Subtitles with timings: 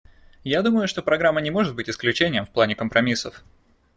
[0.43, 3.43] Я думаю, что программа не может быть исключением в плане компромиссов.